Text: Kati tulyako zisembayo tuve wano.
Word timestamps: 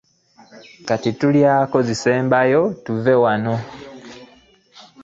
Kati 0.87 1.09
tulyako 1.19 1.77
zisembayo 1.87 2.61
tuve 2.83 3.13
wano. 3.23 3.55